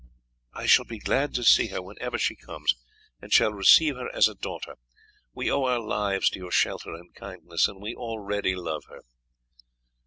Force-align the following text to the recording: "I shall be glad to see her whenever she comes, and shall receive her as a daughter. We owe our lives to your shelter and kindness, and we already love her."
"I 0.55 0.65
shall 0.65 0.85
be 0.85 0.97
glad 0.97 1.35
to 1.35 1.43
see 1.43 1.67
her 1.67 1.79
whenever 1.79 2.17
she 2.17 2.33
comes, 2.35 2.73
and 3.21 3.31
shall 3.31 3.53
receive 3.53 3.97
her 3.97 4.09
as 4.15 4.27
a 4.27 4.33
daughter. 4.33 4.77
We 5.35 5.51
owe 5.51 5.65
our 5.65 5.79
lives 5.79 6.27
to 6.31 6.39
your 6.39 6.49
shelter 6.49 6.95
and 6.95 7.13
kindness, 7.13 7.67
and 7.67 7.79
we 7.79 7.93
already 7.93 8.55
love 8.55 8.85
her." 8.85 9.03